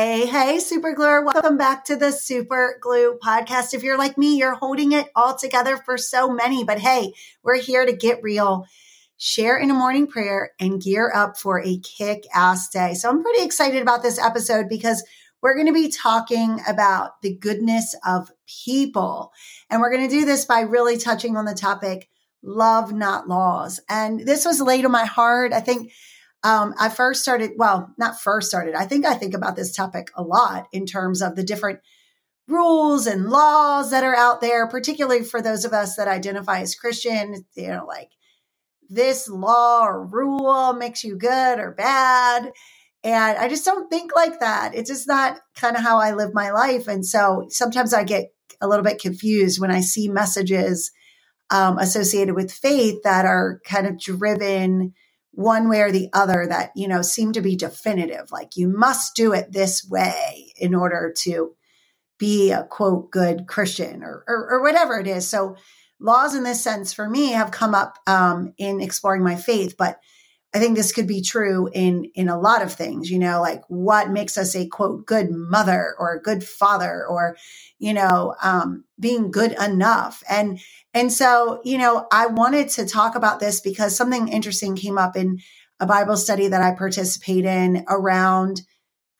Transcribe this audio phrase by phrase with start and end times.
[0.00, 1.24] Hey, hey, Super Gluer.
[1.24, 3.74] Welcome back to the Super Glue podcast.
[3.74, 7.58] If you're like me, you're holding it all together for so many, but hey, we're
[7.58, 8.64] here to get real,
[9.16, 12.94] share in a morning prayer, and gear up for a kick ass day.
[12.94, 15.02] So I'm pretty excited about this episode because
[15.42, 19.32] we're going to be talking about the goodness of people.
[19.68, 22.08] And we're going to do this by really touching on the topic
[22.44, 23.80] love, not laws.
[23.88, 25.52] And this was laid on my heart.
[25.52, 25.90] I think
[26.48, 28.74] um, I first started, well, not first started.
[28.74, 31.80] I think I think about this topic a lot in terms of the different
[32.48, 36.74] rules and laws that are out there, particularly for those of us that identify as
[36.74, 38.08] Christian, you know, like
[38.88, 42.50] this law or rule makes you good or bad.
[43.04, 44.74] And I just don't think like that.
[44.74, 46.88] It's just not kind of how I live my life.
[46.88, 48.32] And so sometimes I get
[48.62, 50.92] a little bit confused when I see messages
[51.50, 54.94] um, associated with faith that are kind of driven
[55.32, 59.14] one way or the other that you know seem to be definitive like you must
[59.14, 61.54] do it this way in order to
[62.18, 65.56] be a quote good christian or, or, or whatever it is so
[66.00, 70.00] laws in this sense for me have come up um, in exploring my faith but
[70.54, 73.62] I think this could be true in in a lot of things, you know, like
[73.68, 77.36] what makes us a quote good mother or a good father or
[77.78, 80.22] you know, um, being good enough.
[80.28, 80.58] And
[80.94, 85.16] and so, you know, I wanted to talk about this because something interesting came up
[85.16, 85.38] in
[85.80, 88.62] a Bible study that I participate in around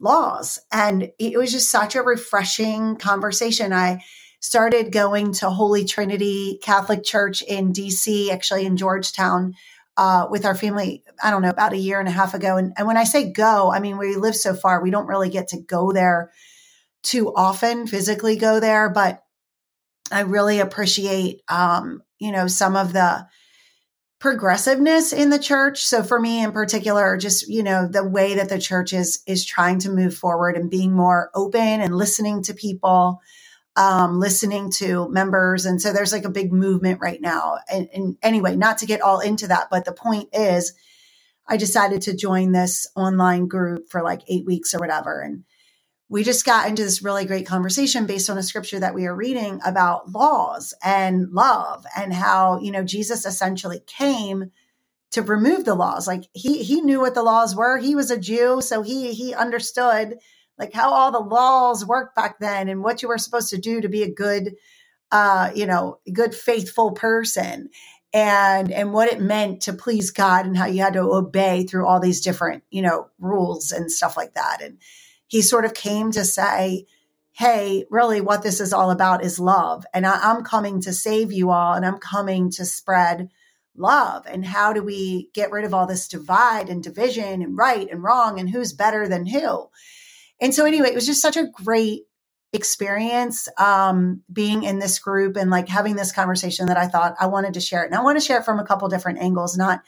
[0.00, 0.58] laws.
[0.72, 3.72] And it was just such a refreshing conversation.
[3.72, 4.02] I
[4.40, 9.54] started going to Holy Trinity Catholic Church in DC, actually in Georgetown,
[9.96, 12.56] uh, with our family, I don't know, about a year and a half ago.
[12.56, 15.28] And, and when I say go, I mean, we live so far, we don't really
[15.28, 16.30] get to go there
[17.02, 19.22] too often, physically go there, but
[20.10, 23.26] I really appreciate, um, you know, some of the
[24.18, 25.84] progressiveness in the church.
[25.84, 29.44] So for me in particular, just, you know, the way that the church is, is
[29.44, 33.20] trying to move forward and being more open and listening to people
[33.78, 35.64] um, listening to members.
[35.64, 37.58] And so there's like a big movement right now.
[37.70, 40.74] And, and anyway, not to get all into that, but the point is,
[41.46, 45.20] I decided to join this online group for like eight weeks or whatever.
[45.20, 45.44] And
[46.08, 49.14] we just got into this really great conversation based on a scripture that we are
[49.14, 54.52] reading about laws and love and how, you know, Jesus essentially came
[55.12, 56.06] to remove the laws.
[56.06, 57.78] Like he he knew what the laws were.
[57.78, 60.18] He was a Jew, so he he understood
[60.58, 63.80] like how all the laws worked back then and what you were supposed to do
[63.80, 64.54] to be a good
[65.12, 67.70] uh you know good faithful person
[68.12, 71.86] and and what it meant to please god and how you had to obey through
[71.86, 74.78] all these different you know rules and stuff like that and
[75.28, 76.84] he sort of came to say
[77.32, 81.32] hey really what this is all about is love and I, i'm coming to save
[81.32, 83.30] you all and i'm coming to spread
[83.76, 87.88] love and how do we get rid of all this divide and division and right
[87.88, 89.68] and wrong and who's better than who
[90.40, 92.04] and so anyway, it was just such a great
[92.52, 97.26] experience um, being in this group and like having this conversation that I thought I
[97.26, 97.86] wanted to share it.
[97.86, 99.82] And I want to share it from a couple different angles, not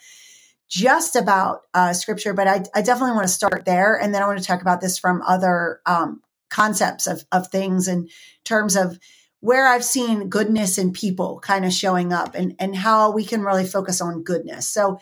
[0.71, 3.99] just about uh, scripture, but I, I, definitely want to start there.
[3.99, 7.89] And then I want to talk about this from other um, concepts of, of things
[7.89, 8.07] in
[8.45, 8.97] terms of
[9.41, 13.41] where I've seen goodness in people kind of showing up and, and how we can
[13.41, 14.65] really focus on goodness.
[14.65, 14.99] So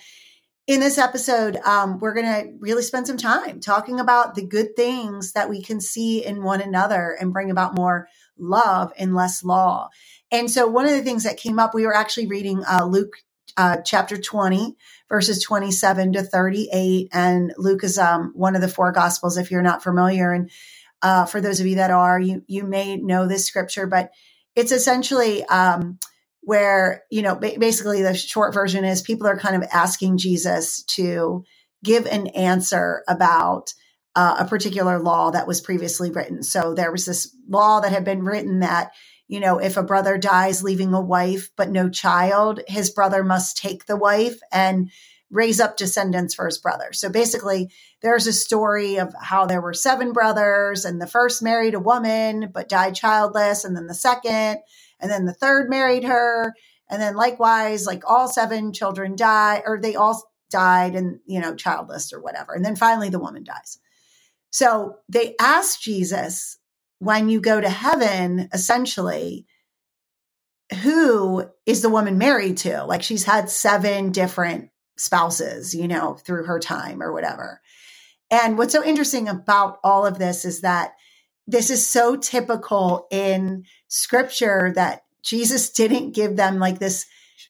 [0.66, 4.76] in this episode, um, we're going to really spend some time talking about the good
[4.76, 8.08] things that we can see in one another and bring about more
[8.40, 9.90] love and less law.
[10.32, 13.14] And so, one of the things that came up, we were actually reading uh, Luke
[13.60, 14.78] uh, chapter 20,
[15.10, 17.10] verses 27 to 38.
[17.12, 20.32] And Luke is um, one of the four gospels, if you're not familiar.
[20.32, 20.50] And
[21.02, 24.12] uh, for those of you that are, you, you may know this scripture, but
[24.56, 26.00] it's essentially um,
[26.40, 31.44] where, you know, basically the short version is people are kind of asking Jesus to
[31.84, 33.74] give an answer about
[34.16, 36.44] uh, a particular law that was previously written.
[36.44, 38.92] So there was this law that had been written that,
[39.30, 43.56] you know, if a brother dies leaving a wife but no child, his brother must
[43.56, 44.92] take the wife and
[45.32, 46.92] raise up descendants for his brother.
[46.92, 47.72] So basically,
[48.02, 52.50] there's a story of how there were seven brothers, and the first married a woman
[52.54, 54.60] but died childless, and then the second,
[55.00, 56.54] and then the third married her
[56.90, 61.56] and then likewise like all seven children die or they all died and you know
[61.56, 63.80] childless or whatever and then finally the woman dies
[64.50, 66.58] so they ask jesus
[67.00, 69.46] when you go to heaven essentially
[70.84, 76.44] who is the woman married to like she's had seven different spouses you know through
[76.44, 77.62] her time or whatever
[78.32, 80.92] and what's so interesting about all of this is that
[81.48, 87.06] this is so typical in scripture that Jesus didn't give them like this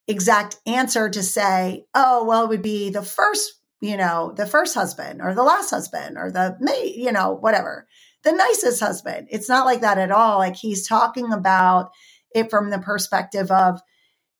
[0.08, 4.74] exact answer to say, oh, well, it would be the first, you know, the first
[4.74, 7.88] husband or the last husband or the mate, you know, whatever.
[8.24, 9.28] The nicest husband.
[9.32, 10.40] It's not like that at all.
[10.40, 11.92] Like he's talking about
[12.34, 13.82] it from the perspective of,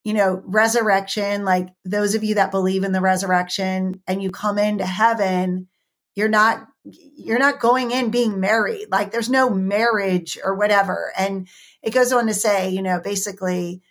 [0.04, 4.58] you know, resurrection, like those of you that believe in the resurrection and you come
[4.58, 5.68] into heaven,
[6.16, 8.88] you're not you're not going in being married.
[8.90, 11.12] Like there's no marriage or whatever.
[11.18, 11.48] And
[11.84, 13.82] it goes on to say, you know, basically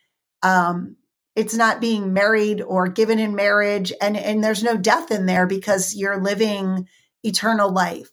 [0.43, 0.96] um
[1.37, 5.46] it's not being married or given in marriage and and there's no death in there
[5.46, 6.88] because you're living
[7.23, 8.11] eternal life.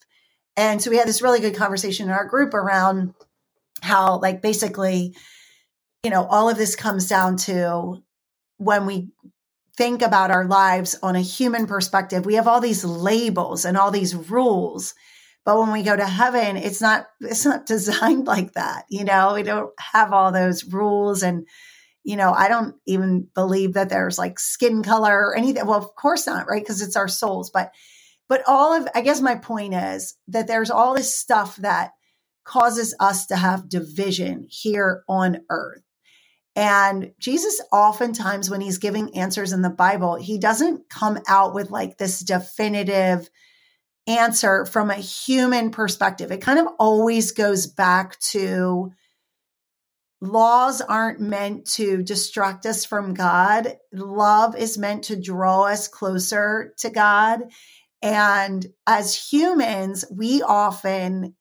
[0.57, 3.13] And so we had this really good conversation in our group around
[3.81, 5.15] how like basically
[6.05, 8.03] you know, all of this comes down to
[8.57, 9.09] when we
[9.75, 13.89] think about our lives on a human perspective, we have all these labels and all
[13.89, 14.93] these rules.
[15.45, 18.85] But when we go to heaven, it's not it's not designed like that.
[18.87, 21.47] You know, we don't have all those rules and
[22.03, 25.65] you know, I don't even believe that there's like skin color or anything.
[25.65, 26.61] Well, of course not, right?
[26.61, 27.49] Because it's our souls.
[27.49, 27.71] But
[28.27, 31.91] but all of I guess my point is that there's all this stuff that
[32.43, 35.81] causes us to have division here on earth.
[36.55, 41.69] And Jesus, oftentimes, when he's giving answers in the Bible, he doesn't come out with
[41.69, 43.29] like this definitive
[44.07, 46.31] answer from a human perspective.
[46.31, 48.91] It kind of always goes back to
[50.21, 53.77] laws aren't meant to distract us from God.
[53.91, 57.43] Love is meant to draw us closer to God.
[58.05, 61.35] And as humans, we often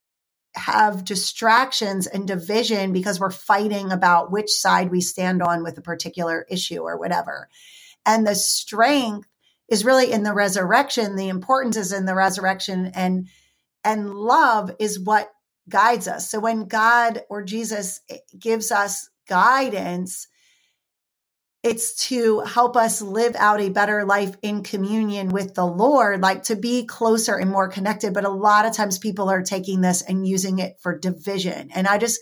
[0.54, 5.82] have distractions and division because we're fighting about which side we stand on with a
[5.82, 7.50] particular issue or whatever.
[8.06, 9.28] And the strength
[9.68, 11.16] is really in the resurrection.
[11.16, 13.28] The importance is in the resurrection and
[13.84, 15.30] and love is what
[15.68, 16.30] guides us.
[16.30, 20.28] So when God or Jesus eh, gives us guidance,
[21.64, 26.42] it's to help us live out a better life in communion with the Lord, like
[26.44, 28.12] to be closer and more connected.
[28.12, 31.70] But a lot of times people are taking this and using it for division.
[31.74, 32.20] And I just,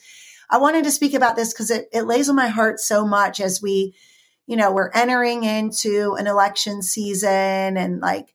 [0.49, 3.41] I wanted to speak about this because it, it lays on my heart so much
[3.41, 3.97] as we,
[4.47, 8.33] you know, we're entering into an election season and like,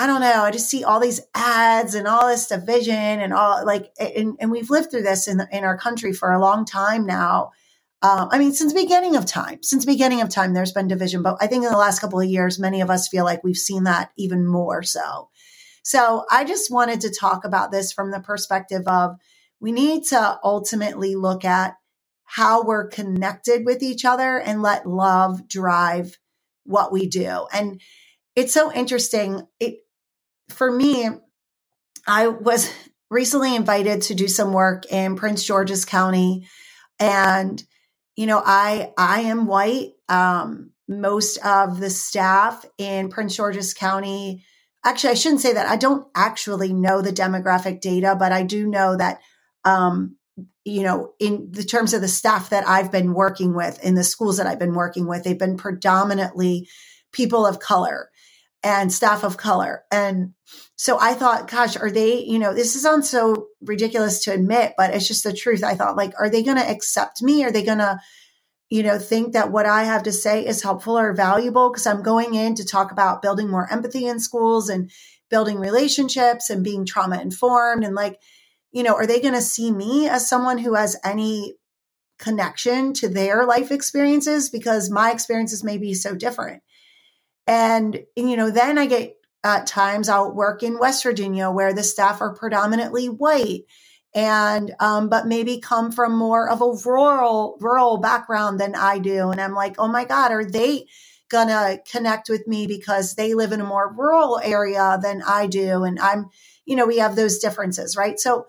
[0.00, 0.42] I don't know.
[0.42, 4.50] I just see all these ads and all this division and all like, and, and
[4.50, 7.52] we've lived through this in, in our country for a long time now
[8.04, 10.88] um, I mean, since the beginning of time, since the beginning of time, there's been
[10.88, 11.22] division.
[11.22, 13.56] But I think in the last couple of years, many of us feel like we've
[13.56, 15.30] seen that even more so.
[15.82, 19.16] So I just wanted to talk about this from the perspective of
[19.58, 21.76] we need to ultimately look at
[22.24, 26.18] how we're connected with each other and let love drive
[26.64, 27.46] what we do.
[27.54, 27.80] And
[28.36, 29.46] it's so interesting.
[29.60, 29.76] It
[30.50, 31.08] for me,
[32.06, 32.70] I was
[33.10, 36.46] recently invited to do some work in Prince George's County
[37.00, 37.64] and
[38.16, 39.92] you know, I I am white.
[40.08, 44.44] Um, most of the staff in Prince George's County,
[44.84, 45.66] actually, I shouldn't say that.
[45.66, 49.20] I don't actually know the demographic data, but I do know that,
[49.64, 50.16] um,
[50.64, 54.04] you know, in the terms of the staff that I've been working with in the
[54.04, 56.68] schools that I've been working with, they've been predominantly
[57.12, 58.10] people of color
[58.64, 59.84] and staff of color.
[59.92, 60.32] And
[60.74, 64.94] so I thought, gosh, are they, you know, this sounds so ridiculous to admit, but
[64.94, 65.62] it's just the truth.
[65.62, 67.44] I thought, like, are they going to accept me?
[67.44, 68.00] Are they going to,
[68.70, 71.70] you know, think that what I have to say is helpful or valuable?
[71.70, 74.90] Because I'm going in to talk about building more empathy in schools and
[75.28, 77.84] building relationships and being trauma informed.
[77.84, 78.18] And like,
[78.72, 81.54] you know, are they going to see me as someone who has any
[82.18, 84.48] connection to their life experiences?
[84.48, 86.62] Because my experiences may be so different.
[87.46, 91.82] And, you know, then I get at times I'll work in West Virginia where the
[91.82, 93.64] staff are predominantly white
[94.14, 99.30] and um, but maybe come from more of a rural rural background than I do.
[99.30, 100.86] And I'm like, oh my God, are they
[101.28, 105.82] gonna connect with me because they live in a more rural area than I do?
[105.82, 106.30] And I'm,
[106.64, 108.18] you know, we have those differences, right?
[108.18, 108.46] So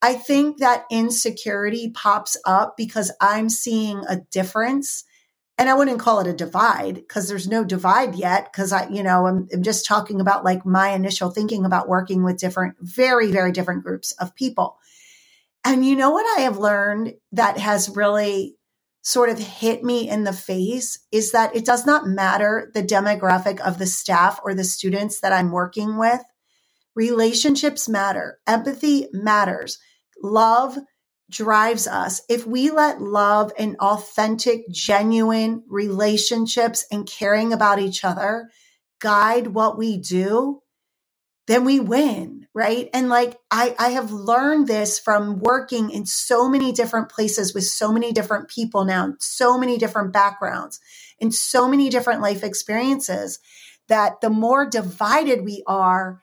[0.00, 5.04] I think that insecurity pops up because I'm seeing a difference
[5.62, 8.50] and I wouldn't call it a divide because there's no divide yet.
[8.50, 12.24] Because I, you know, I'm, I'm, just talking about like my initial thinking about working
[12.24, 14.76] with different, very, very different groups of people.
[15.64, 18.56] And you know what I have learned that has really
[19.02, 23.60] sort of hit me in the face is that it does not matter the demographic
[23.60, 26.22] of the staff or the students that I'm working with.
[26.96, 28.40] Relationships matter.
[28.48, 29.78] Empathy matters.
[30.20, 30.76] Love
[31.32, 38.50] drives us, if we let love and authentic, genuine relationships and caring about each other
[39.00, 40.62] guide what we do,
[41.48, 42.88] then we win, right?
[42.94, 47.64] And like I, I have learned this from working in so many different places with
[47.64, 50.78] so many different people now, so many different backgrounds,
[51.20, 53.40] and so many different life experiences
[53.88, 56.21] that the more divided we are,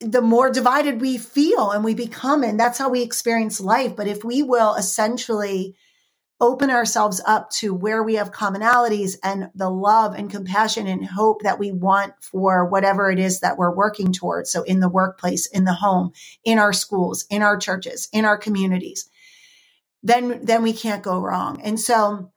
[0.00, 2.42] the more divided we feel and we become.
[2.42, 3.96] And that's how we experience life.
[3.96, 5.74] But if we will essentially
[6.38, 11.42] open ourselves up to where we have commonalities and the love and compassion and hope
[11.42, 14.50] that we want for whatever it is that we're working towards.
[14.50, 16.12] So in the workplace, in the home,
[16.44, 19.08] in our schools, in our churches, in our communities,
[20.02, 21.62] then, then we can't go wrong.
[21.62, 22.30] And so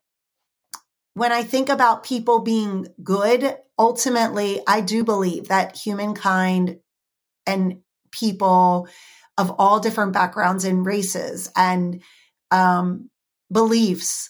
[1.14, 6.80] when I think about people being good, ultimately, I do believe that humankind
[7.50, 8.88] and people
[9.38, 12.02] of all different backgrounds and races and
[12.52, 13.10] um,
[13.52, 14.30] beliefs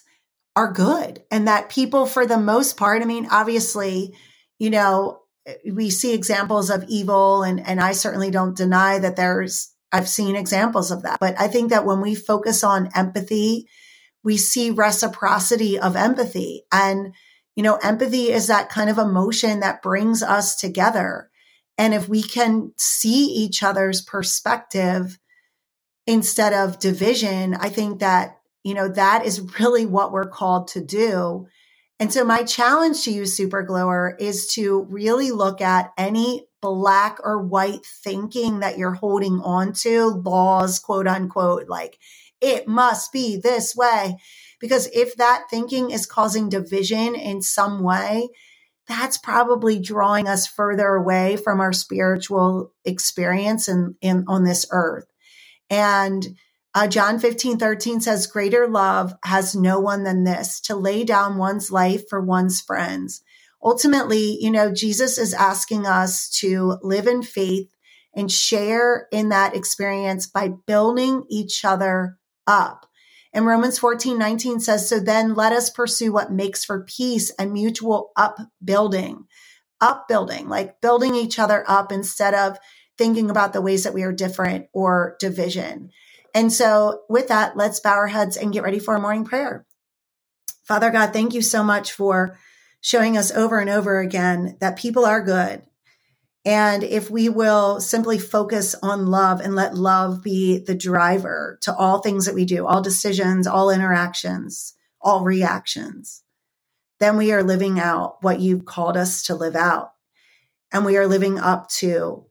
[0.56, 4.12] are good and that people for the most part i mean obviously
[4.58, 5.20] you know
[5.72, 10.36] we see examples of evil and and i certainly don't deny that there's i've seen
[10.36, 11.18] examples of that.
[11.20, 13.68] But i think that when we focus on empathy
[14.22, 16.64] we see reciprocity of empathy.
[16.72, 17.14] And
[17.56, 21.29] you know empathy is that kind of emotion that brings us together
[21.80, 25.18] and if we can see each other's perspective
[26.06, 30.84] instead of division i think that you know, that is really what we're called to
[30.84, 31.46] do.
[31.98, 37.18] And so my challenge to you, super gluer, is to really look at any black
[37.22, 41.98] or white thinking that you're holding on to, laws, quote unquote, like
[42.40, 44.16] it must be this way.
[44.60, 48.28] Because if that thinking is causing division in some way,
[48.90, 55.06] that's probably drawing us further away from our spiritual experience in, in on this earth.
[55.70, 56.26] And
[56.74, 61.38] uh, John 15, 13 says, Greater love has no one than this to lay down
[61.38, 63.22] one's life for one's friends.
[63.62, 67.68] Ultimately, you know, Jesus is asking us to live in faith
[68.14, 72.86] and share in that experience by building each other up.
[73.32, 77.52] And Romans 14, 19 says, So then let us pursue what makes for peace and
[77.52, 79.26] mutual upbuilding.
[79.80, 82.58] Upbuilding, like building each other up instead of
[82.98, 85.90] thinking about the ways that we are different or division.
[86.34, 89.64] And so, with that, let's bow our heads and get ready for a morning prayer.
[90.64, 92.38] Father God, thank you so much for
[92.80, 95.62] showing us over and over again that people are good.
[96.50, 101.72] And if we will simply focus on love and let love be the driver to
[101.72, 106.24] all things that we do, all decisions, all interactions, all reactions,
[106.98, 109.92] then we are living out what you've called us to live out.
[110.72, 112.26] And we are living up to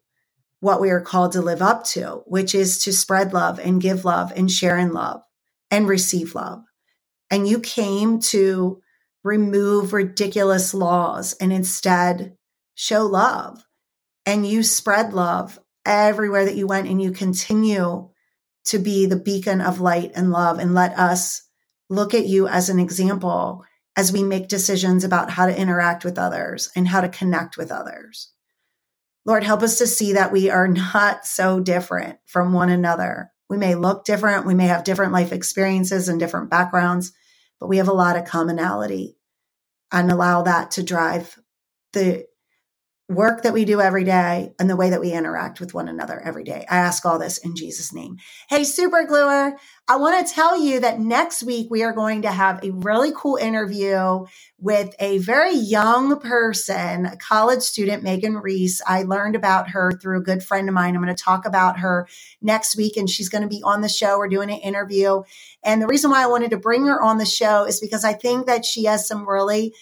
[0.60, 4.04] what we are called to live up to, which is to spread love and give
[4.04, 5.22] love and share in love
[5.72, 6.66] and receive love.
[7.32, 8.82] And you came to
[9.24, 12.36] remove ridiculous laws and instead
[12.76, 13.64] show love.
[14.30, 15.58] And you spread love
[15.88, 18.10] everywhere that you went and you continue
[18.66, 21.42] to be the beacon of light and love and let us
[21.90, 23.66] look at you as an example
[23.98, 27.72] as we make decisions about how to interact with others and how to connect with
[27.72, 28.32] others.
[29.26, 33.32] Lord, help us to see that we are not so different from one another.
[33.50, 37.14] We may look different, we may have different life experiences and different backgrounds,
[37.60, 39.18] but we have a lot of commonality
[39.92, 41.36] and allow that to drive
[41.94, 42.28] the
[43.10, 46.22] work that we do every day and the way that we interact with one another
[46.24, 46.64] every day.
[46.70, 48.18] I ask all this in Jesus' name.
[48.48, 52.32] Hey, super gluer, I want to tell you that next week we are going to
[52.32, 54.26] have a really cool interview
[54.60, 58.80] with a very young person, a college student, Megan Reese.
[58.86, 60.96] I learned about her through a good friend of mine.
[60.96, 62.08] I'm going to talk about her
[62.44, 64.20] next week and she's going to be on the show.
[64.20, 65.24] We're doing an interview.
[65.64, 68.14] And the reason why I wanted to bring her on the show is because I
[68.14, 69.74] think that she has some really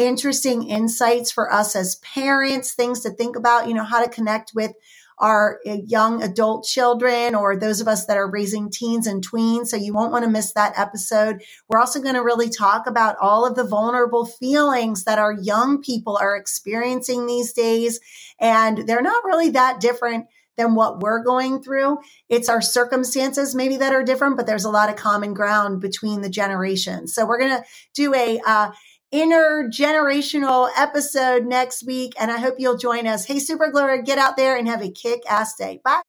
[0.00, 4.52] interesting insights for us as parents, things to think about, you know, how to connect
[4.54, 4.72] with
[5.18, 9.66] our uh, young adult children or those of us that are raising teens and tweens.
[9.66, 11.42] So you won't want to miss that episode.
[11.68, 15.82] We're also going to really talk about all of the vulnerable feelings that our young
[15.82, 18.00] people are experiencing these days.
[18.40, 20.26] And they're not really that different
[20.56, 21.98] than what we're going through.
[22.28, 26.22] It's our circumstances maybe that are different, but there's a lot of common ground between
[26.22, 27.14] the generations.
[27.14, 27.64] So we're going to
[27.94, 28.70] do a, uh,
[29.12, 32.14] intergenerational episode next week.
[32.20, 33.26] And I hope you'll join us.
[33.26, 35.80] Hey, Super Gluer, get out there and have a kick ass day.
[35.84, 36.02] Bye.